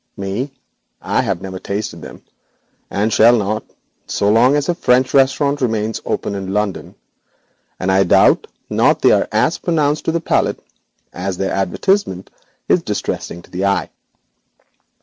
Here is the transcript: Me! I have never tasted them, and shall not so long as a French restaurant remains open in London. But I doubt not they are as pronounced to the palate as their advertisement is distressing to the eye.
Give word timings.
Me! 0.17 0.51
I 0.99 1.21
have 1.21 1.43
never 1.43 1.59
tasted 1.59 2.01
them, 2.01 2.23
and 2.89 3.13
shall 3.13 3.37
not 3.37 3.61
so 4.07 4.31
long 4.31 4.55
as 4.55 4.67
a 4.67 4.73
French 4.73 5.13
restaurant 5.13 5.61
remains 5.61 6.01
open 6.05 6.33
in 6.33 6.55
London. 6.55 6.95
But 7.77 7.91
I 7.91 8.01
doubt 8.03 8.47
not 8.67 9.03
they 9.03 9.11
are 9.11 9.27
as 9.31 9.59
pronounced 9.59 10.05
to 10.05 10.11
the 10.11 10.19
palate 10.19 10.59
as 11.13 11.37
their 11.37 11.51
advertisement 11.53 12.31
is 12.67 12.81
distressing 12.81 13.43
to 13.43 13.51
the 13.51 13.65
eye. 13.65 13.91